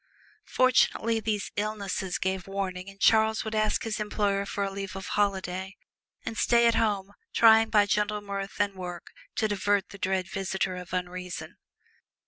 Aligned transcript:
Fortunately 0.47 1.19
these 1.19 1.51
"illnesses" 1.57 2.17
gave 2.17 2.47
warning 2.47 2.89
and 2.89 2.99
Charles 2.99 3.45
would 3.45 3.53
ask 3.53 3.83
his 3.83 3.99
employer 3.99 4.47
leave 4.71 4.89
for 4.89 4.97
a 5.03 5.03
"holiday," 5.03 5.77
and 6.25 6.35
stay 6.39 6.65
at 6.65 6.73
home 6.73 7.11
trying 7.35 7.69
by 7.69 7.85
gentle 7.85 8.19
mirth 8.19 8.59
and 8.59 8.73
work 8.73 9.11
to 9.35 9.47
divert 9.47 9.89
the 9.89 9.99
dread 9.99 10.27
visitor 10.27 10.75
of 10.75 10.91
unreason. 10.91 11.57